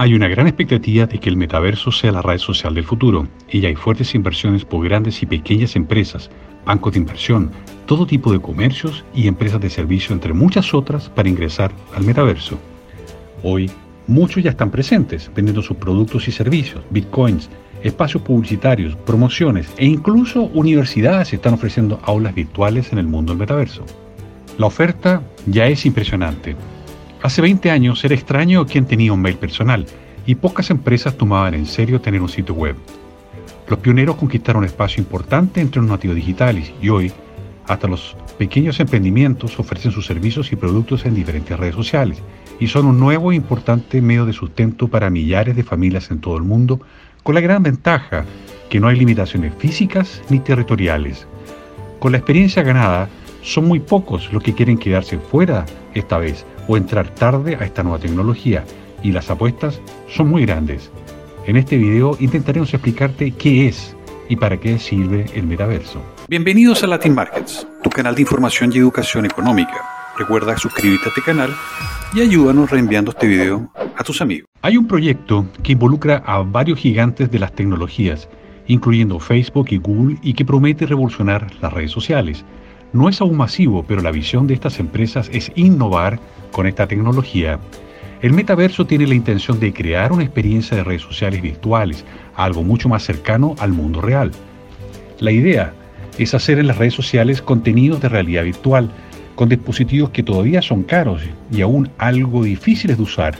[0.00, 3.66] Hay una gran expectativa de que el metaverso sea la red social del futuro y
[3.66, 6.30] hay fuertes inversiones por grandes y pequeñas empresas,
[6.64, 7.50] bancos de inversión,
[7.84, 12.58] todo tipo de comercios y empresas de servicio, entre muchas otras, para ingresar al metaverso.
[13.42, 13.70] Hoy,
[14.06, 17.50] muchos ya están presentes vendiendo sus productos y servicios, bitcoins,
[17.82, 23.84] espacios publicitarios, promociones e incluso universidades están ofreciendo aulas virtuales en el mundo del metaverso.
[24.56, 26.56] La oferta ya es impresionante.
[27.22, 29.84] Hace 20 años era extraño quien tenía un mail personal
[30.24, 32.76] y pocas empresas tomaban en serio tener un sitio web.
[33.68, 37.12] Los pioneros conquistaron un espacio importante entre los nativos digitales y hoy
[37.66, 42.22] hasta los pequeños emprendimientos ofrecen sus servicios y productos en diferentes redes sociales
[42.58, 46.38] y son un nuevo e importante medio de sustento para millares de familias en todo
[46.38, 46.80] el mundo
[47.22, 48.24] con la gran ventaja
[48.70, 51.26] que no hay limitaciones físicas ni territoriales.
[51.98, 53.10] Con la experiencia ganada,
[53.42, 57.82] son muy pocos los que quieren quedarse fuera esta vez o entrar tarde a esta
[57.82, 58.64] nueva tecnología
[59.02, 60.88] y las apuestas son muy grandes.
[61.44, 63.96] En este video intentaremos explicarte qué es
[64.28, 66.00] y para qué sirve el metaverso.
[66.28, 69.84] Bienvenidos a Latin Markets, tu canal de información y educación económica.
[70.16, 71.52] Recuerda suscribirte a este canal
[72.14, 74.46] y ayúdanos reenviando este video a tus amigos.
[74.62, 78.28] Hay un proyecto que involucra a varios gigantes de las tecnologías,
[78.68, 82.44] incluyendo Facebook y Google, y que promete revolucionar las redes sociales.
[82.92, 86.18] No es aún masivo, pero la visión de estas empresas es innovar
[86.50, 87.60] con esta tecnología.
[88.20, 92.88] El metaverso tiene la intención de crear una experiencia de redes sociales virtuales, algo mucho
[92.88, 94.32] más cercano al mundo real.
[95.20, 95.72] La idea
[96.18, 98.90] es hacer en las redes sociales contenidos de realidad virtual,
[99.36, 103.34] con dispositivos que todavía son caros y aún algo difíciles de usar,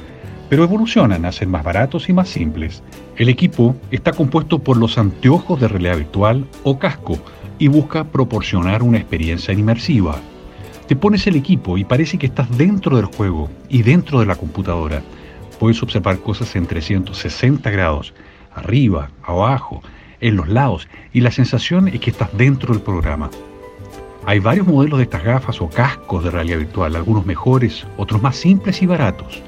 [0.49, 2.83] pero evolucionan a ser más baratos y más simples.
[3.17, 7.19] El equipo está compuesto por los anteojos de realidad virtual o casco,
[7.61, 10.17] y busca proporcionar una experiencia inmersiva.
[10.89, 14.35] Te pones el equipo y parece que estás dentro del juego y dentro de la
[14.35, 15.03] computadora.
[15.61, 18.15] Puedes observar cosas en 360 grados,
[18.55, 19.83] arriba, abajo,
[20.21, 23.31] en los lados, y la sensación es que estás dentro del programa.
[24.25, 28.37] Hay varios modelos de estas gafas o cascos de realidad virtual, algunos mejores, otros más
[28.37, 29.43] simples y baratos.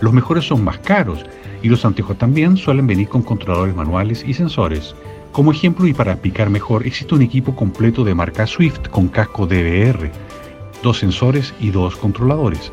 [0.00, 1.24] Los mejores son más caros
[1.62, 4.96] y los anteojos también suelen venir con controladores manuales y sensores.
[5.32, 9.46] Como ejemplo y para explicar mejor, existe un equipo completo de marca Swift con casco
[9.46, 10.10] DVR,
[10.82, 12.70] dos sensores y dos controladores.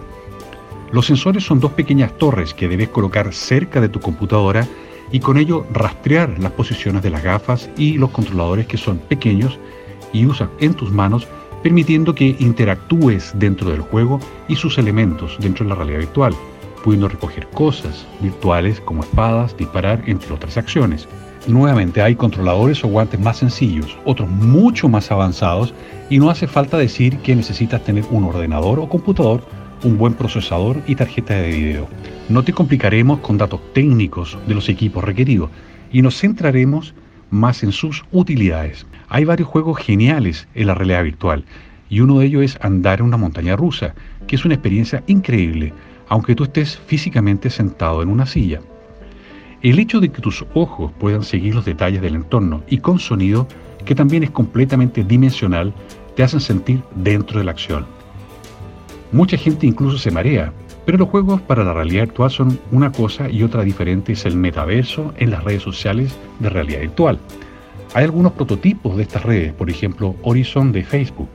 [0.92, 4.68] Los sensores son dos pequeñas torres que debes colocar cerca de tu computadora
[5.10, 9.58] y con ello rastrear las posiciones de las gafas y los controladores que son pequeños
[10.12, 11.30] y usan en tus manos
[11.64, 16.36] permitiendo que interactúes dentro del juego y sus elementos dentro de la realidad virtual,
[16.84, 21.08] pudiendo recoger cosas virtuales como espadas, disparar, entre otras acciones.
[21.50, 25.74] Nuevamente hay controladores o guantes más sencillos, otros mucho más avanzados
[26.08, 29.42] y no hace falta decir que necesitas tener un ordenador o computador,
[29.84, 31.88] un buen procesador y tarjeta de video.
[32.30, 35.50] No te complicaremos con datos técnicos de los equipos requeridos
[35.92, 36.94] y nos centraremos
[37.32, 38.86] más en sus utilidades.
[39.08, 41.46] Hay varios juegos geniales en la realidad virtual
[41.90, 43.96] y uno de ellos es andar en una montaña rusa,
[44.28, 45.74] que es una experiencia increíble,
[46.10, 48.62] aunque tú estés físicamente sentado en una silla.
[49.62, 53.46] El hecho de que tus ojos puedan seguir los detalles del entorno y con sonido,
[53.84, 55.74] que también es completamente dimensional,
[56.16, 57.86] te hacen sentir dentro de la acción.
[59.12, 60.54] Mucha gente incluso se marea,
[60.86, 64.38] pero los juegos para la realidad virtual son una cosa y otra diferente es el
[64.38, 67.20] metaverso en las redes sociales de realidad virtual.
[67.94, 71.28] Hay algunos prototipos de estas redes, por ejemplo Horizon de Facebook,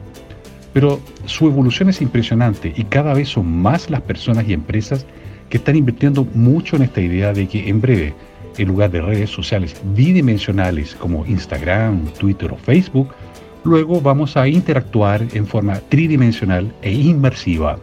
[0.72, 5.04] pero su evolución es impresionante y cada vez son más las personas y empresas
[5.48, 8.14] que están invirtiendo mucho en esta idea de que en breve,
[8.58, 13.08] en lugar de redes sociales bidimensionales como Instagram, Twitter o Facebook,
[13.64, 17.78] luego vamos a interactuar en forma tridimensional e inmersiva.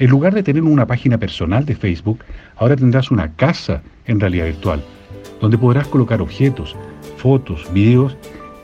[0.00, 2.18] En lugar de tener una página personal de Facebook,
[2.56, 4.82] ahora tendrás una casa en realidad virtual,
[5.40, 6.74] donde podrás colocar objetos,
[7.16, 8.16] fotos, videos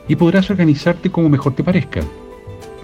[0.07, 2.01] y podrás organizarte como mejor te parezca,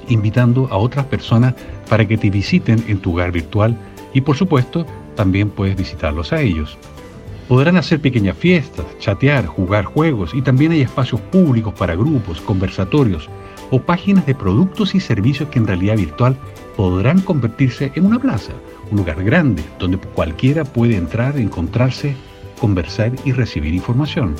[0.07, 1.55] invitando a otras personas
[1.89, 3.77] para que te visiten en tu hogar virtual
[4.17, 4.83] y por supuesto
[5.15, 6.75] también puedes visitarlos a ellos.
[7.47, 13.29] Podrán hacer pequeñas fiestas, chatear, jugar juegos y también hay espacios públicos para grupos, conversatorios
[13.69, 16.35] o páginas de productos y servicios que en realidad virtual
[16.75, 18.53] podrán convertirse en una plaza,
[18.89, 22.15] un lugar grande donde cualquiera puede entrar, encontrarse,
[22.59, 24.33] conversar y recibir información.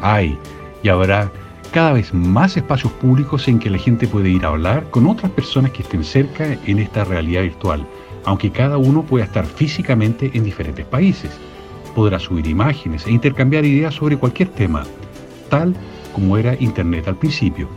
[0.00, 0.38] Hay
[0.82, 1.30] y habrá
[1.72, 5.30] cada vez más espacios públicos en que la gente puede ir a hablar con otras
[5.32, 7.86] personas que estén cerca en esta realidad virtual
[8.24, 11.30] aunque cada uno pueda estar físicamente en diferentes países.
[11.94, 14.84] Podrá subir imágenes e intercambiar ideas sobre cualquier tema,
[15.48, 15.74] tal
[16.12, 17.68] como era Internet al principio.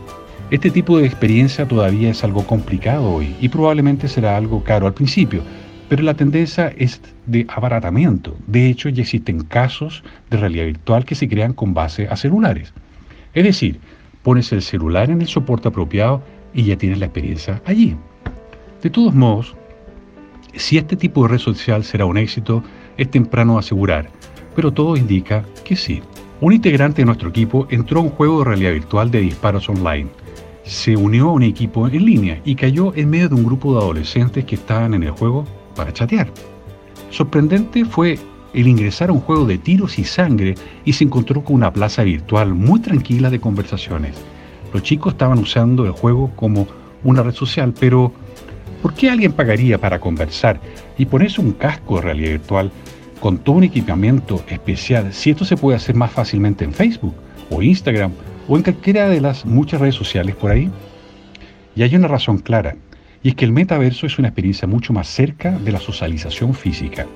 [0.50, 4.94] Este tipo de experiencia todavía es algo complicado hoy y probablemente será algo caro al
[4.94, 5.42] principio,
[5.88, 8.34] pero la tendencia es de abaratamiento.
[8.46, 12.72] De hecho, ya existen casos de realidad virtual que se crean con base a celulares.
[13.34, 13.78] Es decir,
[14.22, 16.22] pones el celular en el soporte apropiado
[16.54, 17.96] y ya tienes la experiencia allí.
[18.82, 19.54] De todos modos,
[20.54, 22.62] si este tipo de red social será un éxito,
[22.96, 24.10] es temprano asegurar,
[24.54, 26.02] pero todo indica que sí.
[26.40, 30.08] Un integrante de nuestro equipo entró a un juego de realidad virtual de disparos online.
[30.64, 33.80] Se unió a un equipo en línea y cayó en medio de un grupo de
[33.80, 36.30] adolescentes que estaban en el juego para chatear.
[37.10, 38.18] Sorprendente fue
[38.54, 40.54] el ingresar a un juego de tiros y sangre
[40.84, 44.16] y se encontró con una plaza virtual muy tranquila de conversaciones.
[44.72, 46.66] Los chicos estaban usando el juego como
[47.04, 48.12] una red social, pero
[48.82, 50.60] ¿por qué alguien pagaría para conversar
[50.96, 52.70] y ponerse un casco de realidad virtual
[53.20, 57.14] con todo un equipamiento especial si esto se puede hacer más fácilmente en Facebook
[57.50, 58.12] o Instagram
[58.48, 60.70] o en cualquiera de las muchas redes sociales por ahí?
[61.74, 62.76] Y hay una razón clara,
[63.22, 67.06] y es que el metaverso es una experiencia mucho más cerca de la socialización física.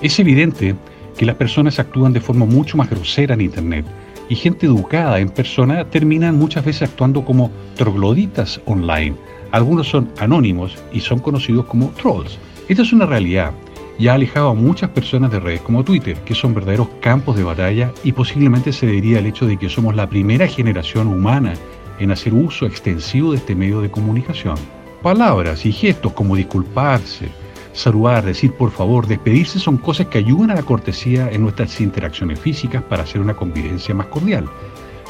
[0.00, 0.74] Es evidente
[1.16, 3.84] que las personas actúan de forma mucho más grosera en Internet
[4.28, 9.16] y gente educada en persona terminan muchas veces actuando como trogloditas online.
[9.50, 12.38] Algunos son anónimos y son conocidos como trolls.
[12.68, 13.52] Esta es una realidad
[13.98, 17.44] y ha alejado a muchas personas de redes como Twitter, que son verdaderos campos de
[17.44, 21.54] batalla y posiblemente se debería al hecho de que somos la primera generación humana
[21.98, 24.56] en hacer uso extensivo de este medio de comunicación.
[25.02, 27.28] Palabras y gestos como disculparse,
[27.72, 32.38] saludar, decir por favor, despedirse son cosas que ayudan a la cortesía en nuestras interacciones
[32.38, 34.48] físicas para hacer una convivencia más cordial.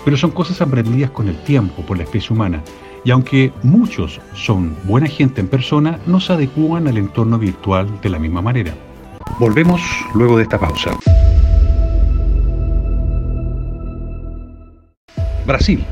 [0.04, 2.62] Pero son cosas aprendidas con el tiempo por la especie humana
[3.04, 8.08] y aunque muchos son buena gente en persona, no se adecúan al entorno virtual de
[8.08, 8.72] la misma manera.
[9.38, 9.80] Volvemos
[10.14, 10.98] luego de esta pausa.
[15.46, 15.82] Brasil,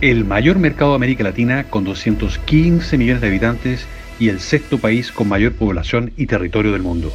[0.00, 3.86] el mayor mercado de América Latina con 215 millones de habitantes
[4.18, 7.12] y el sexto país con mayor población y territorio del mundo.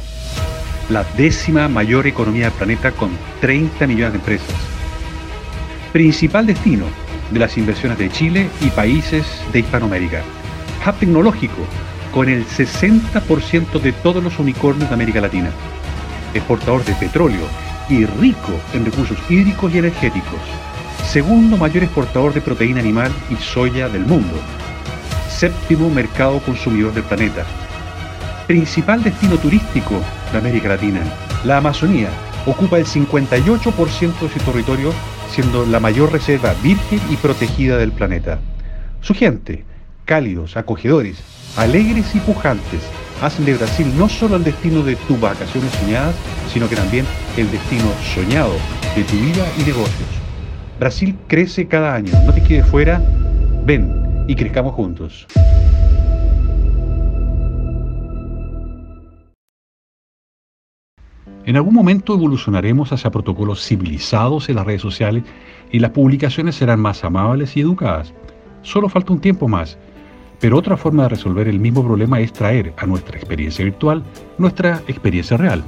[0.90, 3.10] La décima mayor economía del planeta con
[3.40, 4.54] 30 millones de empresas.
[5.92, 6.84] Principal destino
[7.30, 10.22] de las inversiones de Chile y países de Hispanoamérica.
[10.86, 11.66] Hub tecnológico
[12.12, 15.50] con el 60% de todos los unicornios de América Latina.
[16.34, 17.46] Exportador de petróleo
[17.88, 20.40] y rico en recursos hídricos y energéticos.
[21.06, 24.36] Segundo mayor exportador de proteína animal y soya del mundo
[25.36, 27.44] séptimo mercado consumidor del planeta.
[28.46, 30.00] Principal destino turístico
[30.32, 31.00] de América Latina,
[31.44, 32.08] la Amazonía
[32.46, 34.94] ocupa el 58% de su territorio,
[35.30, 38.38] siendo la mayor reserva virgen y protegida del planeta.
[39.00, 39.64] Su gente,
[40.04, 41.18] cálidos, acogedores,
[41.56, 42.82] alegres y pujantes,
[43.22, 46.14] hacen de Brasil no solo el destino de tus vacaciones soñadas,
[46.52, 47.06] sino que también
[47.36, 48.52] el destino soñado
[48.94, 50.08] de tu vida y negocios.
[50.78, 53.02] Brasil crece cada año, no te quedes fuera,
[53.64, 55.26] ven, y crezcamos juntos.
[61.46, 65.22] En algún momento evolucionaremos hacia protocolos civilizados en las redes sociales
[65.70, 68.12] y las publicaciones serán más amables y educadas.
[68.62, 69.78] Solo falta un tiempo más,
[70.40, 74.02] pero otra forma de resolver el mismo problema es traer a nuestra experiencia virtual
[74.38, 75.62] nuestra experiencia real.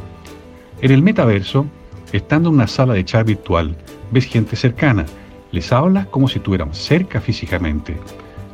[0.80, 1.64] En el metaverso,
[2.12, 3.76] estando en una sala de chat virtual,
[4.10, 5.06] ves gente cercana,
[5.52, 7.96] les hablas como si estuvieran cerca físicamente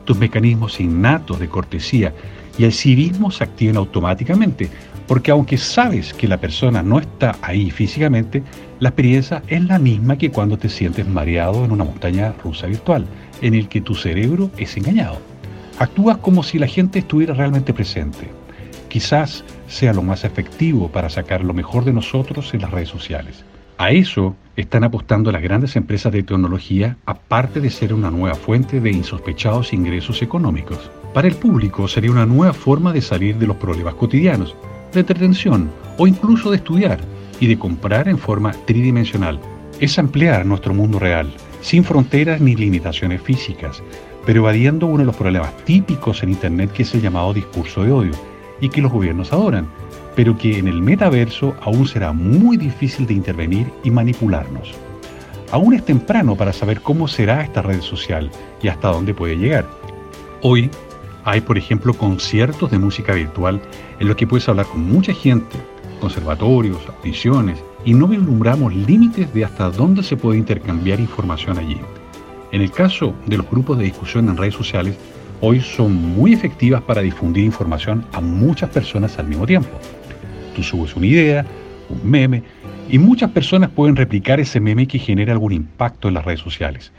[0.04, 2.12] tus mecanismos innatos de cortesía
[2.58, 4.68] y el civismo se activan automáticamente,
[5.06, 8.42] porque aunque sabes que la persona no está ahí físicamente,
[8.80, 13.06] la experiencia es la misma que cuando te sientes mareado en una montaña rusa virtual,
[13.42, 15.18] en el que tu cerebro es engañado.
[15.78, 18.28] Actúas como si la gente estuviera realmente presente.
[18.88, 23.44] Quizás sea lo más efectivo para sacar lo mejor de nosotros en las redes sociales.
[23.76, 28.80] A eso están apostando las grandes empresas de tecnología, aparte de ser una nueva fuente
[28.80, 30.78] de insospechados ingresos económicos.
[31.12, 34.54] Para el público sería una nueva forma de salir de los problemas cotidianos,
[34.94, 37.00] de entretención o incluso de estudiar
[37.40, 39.38] y de comprar en forma tridimensional.
[39.80, 43.82] Es ampliar nuestro mundo real, sin fronteras ni limitaciones físicas,
[44.24, 47.92] pero evadiendo uno de los problemas típicos en Internet que es el llamado discurso de
[47.92, 48.12] odio
[48.60, 49.66] y que los gobiernos adoran,
[50.14, 54.72] pero que en el metaverso aún será muy difícil de intervenir y manipularnos.
[55.50, 58.30] Aún es temprano para saber cómo será esta red social
[58.62, 59.66] y hasta dónde puede llegar.
[60.42, 60.70] Hoy
[61.24, 63.60] hay, por ejemplo, conciertos de música virtual
[63.98, 65.56] en los que puedes hablar con mucha gente,
[66.00, 71.78] conservatorios, audiciones, y no vislumbramos límites de hasta dónde se puede intercambiar información allí.
[72.52, 74.96] En el caso de los grupos de discusión en redes sociales,
[75.40, 79.70] hoy son muy efectivas para difundir información a muchas personas al mismo tiempo.
[80.54, 81.44] Tú subes una idea,
[81.88, 82.42] un meme,
[82.88, 86.92] y muchas personas pueden replicar ese meme que genera algún impacto en las redes sociales.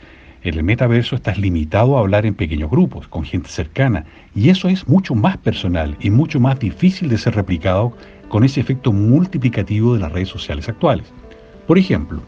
[0.46, 4.68] En el metaverso estás limitado a hablar en pequeños grupos, con gente cercana, y eso
[4.68, 7.92] es mucho más personal y mucho más difícil de ser replicado
[8.28, 11.12] con ese efecto multiplicativo de las redes sociales actuales.
[11.66, 12.20] Por ejemplo,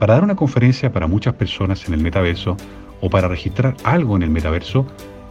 [0.00, 2.56] para dar una conferencia para muchas personas en el metaverso
[3.00, 4.84] o para registrar algo en el metaverso,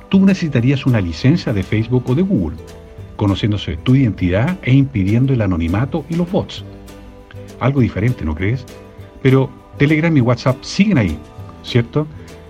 [0.08, 2.56] tú necesitarías una licencia de Facebook o de Google,
[3.18, 6.64] conociéndose tu identidad e impidiendo el anonimato y los bots.
[7.60, 8.66] Algo diferente, ¿no crees?
[9.22, 11.20] Pero Telegram y WhatsApp siguen ahí,
[11.64, 12.08] ¿cierto?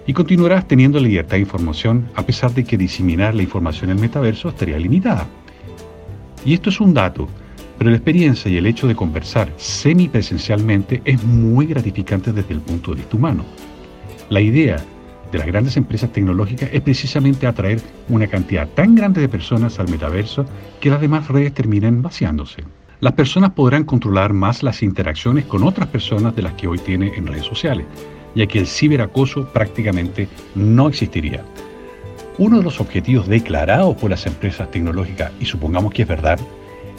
[0.07, 4.01] y continuarás teniendo libertad de información a pesar de que diseminar la información en el
[4.01, 5.27] metaverso estaría limitada.
[6.43, 7.27] Y esto es un dato,
[7.77, 12.91] pero la experiencia y el hecho de conversar semipresencialmente es muy gratificante desde el punto
[12.91, 13.45] de vista humano.
[14.29, 14.77] La idea
[15.31, 19.89] de las grandes empresas tecnológicas es precisamente atraer una cantidad tan grande de personas al
[19.89, 20.45] metaverso
[20.79, 22.63] que las demás redes terminen vaciándose.
[22.99, 27.13] Las personas podrán controlar más las interacciones con otras personas de las que hoy tiene
[27.15, 27.85] en redes sociales,
[28.35, 31.43] ya que el ciberacoso prácticamente no existiría.
[32.37, 36.39] Uno de los objetivos declarados por las empresas tecnológicas, y supongamos que es verdad,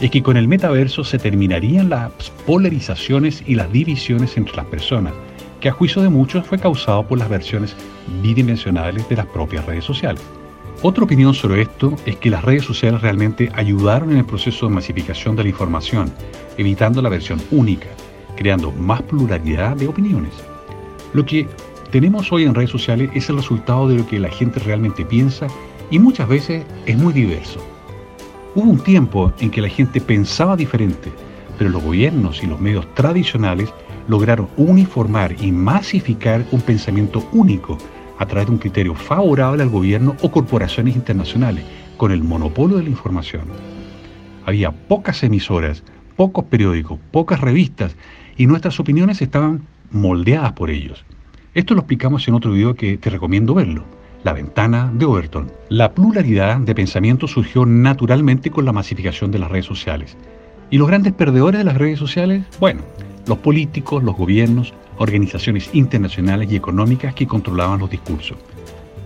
[0.01, 2.11] es que con el metaverso se terminarían las
[2.47, 5.13] polarizaciones y las divisiones entre las personas,
[5.61, 7.77] que a juicio de muchos fue causado por las versiones
[8.21, 10.23] bidimensionales de las propias redes sociales.
[10.83, 14.75] Otra opinión sobre esto es que las redes sociales realmente ayudaron en el proceso de
[14.75, 16.13] masificación de la información,
[16.59, 17.87] evitando la versión única,
[18.37, 20.33] creando más pluralidad de opiniones.
[21.13, 21.47] Lo que
[21.91, 25.47] tenemos hoy en redes sociales es el resultado de lo que la gente realmente piensa
[25.91, 27.61] y muchas veces es muy diverso.
[28.55, 31.13] Hubo un tiempo en que la gente pensaba diferente,
[31.59, 33.73] pero los gobiernos y los medios tradicionales
[34.09, 37.77] lograron uniformar y masificar un pensamiento único
[38.19, 41.65] a través de un criterio favorable al gobierno o corporaciones internacionales,
[41.97, 43.43] con el monopolio de la información.
[44.47, 45.83] Había pocas emisoras,
[46.17, 47.97] pocos periódicos, pocas revistas
[48.37, 51.05] y nuestras opiniones estaban moldeadas por ellos.
[51.55, 53.85] Esto lo explicamos en otro video que te recomiendo verlo,
[54.25, 55.51] La ventana de Overton.
[55.69, 60.17] La pluralidad de pensamiento surgió naturalmente con la masificación de las redes sociales.
[60.71, 62.45] ¿Y los grandes perdedores de las redes sociales?
[62.59, 62.81] Bueno,
[63.27, 68.39] los políticos, los gobiernos, organizaciones internacionales y económicas que controlaban los discursos.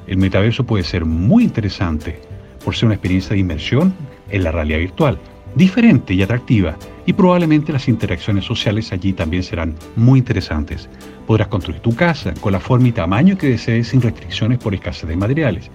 [0.07, 2.21] El metaverso puede ser muy interesante
[2.65, 3.95] por ser una experiencia de inmersión
[4.31, 5.19] en la realidad virtual,
[5.57, 10.89] diferente y atractiva, y probablemente las interacciones sociales allí también serán muy interesantes.
[11.27, 15.09] Podrás construir tu casa con la forma y tamaño que desees sin restricciones por escasez
[15.09, 15.71] de materiales.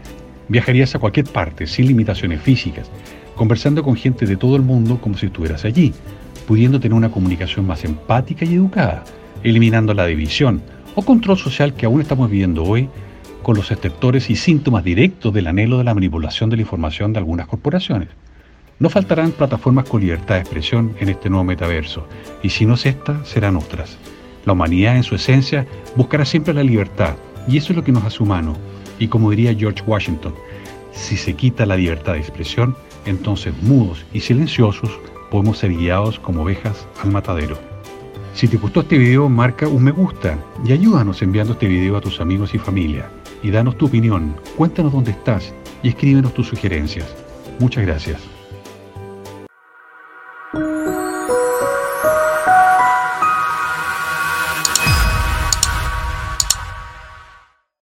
[0.47, 2.91] Viajarías a cualquier parte sin limitaciones físicas,
[3.35, 5.93] conversando con gente de todo el mundo como si estuvieras allí,
[6.47, 9.03] pudiendo tener una comunicación más empática y educada,
[9.43, 10.61] eliminando la división
[10.93, 12.87] o control social que aún estamos viviendo hoy
[13.41, 17.19] con los exceptores y síntomas directos del anhelo de la manipulación de la información de
[17.19, 18.09] algunas corporaciones.
[18.81, 22.07] No faltarán plataformas con libertad de expresión en este nuevo metaverso,
[22.41, 23.95] y si no es esta, serán otras.
[24.43, 27.13] La humanidad en su esencia buscará siempre la libertad,
[27.47, 28.57] y eso es lo que nos hace humanos.
[28.97, 30.33] Y como diría George Washington,
[30.93, 34.89] si se quita la libertad de expresión, entonces mudos y silenciosos
[35.29, 37.59] podemos ser guiados como ovejas al matadero.
[38.33, 42.01] Si te gustó este video, marca un me gusta y ayúdanos enviando este video a
[42.01, 43.11] tus amigos y familia.
[43.43, 47.15] Y danos tu opinión, cuéntanos dónde estás y escríbenos tus sugerencias.
[47.59, 48.30] Muchas gracias.